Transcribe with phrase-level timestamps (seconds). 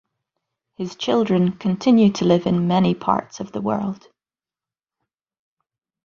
[0.73, 4.07] His children continue to live in many parts of the world.